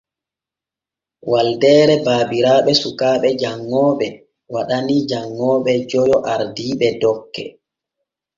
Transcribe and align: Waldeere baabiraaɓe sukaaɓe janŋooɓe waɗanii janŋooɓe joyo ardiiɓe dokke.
Waldeere 1.31 1.95
baabiraaɓe 2.05 2.71
sukaaɓe 2.81 3.29
janŋooɓe 3.41 4.07
waɗanii 4.53 5.01
janŋooɓe 5.09 5.71
joyo 5.89 6.17
ardiiɓe 6.31 6.87
dokke. 7.01 7.43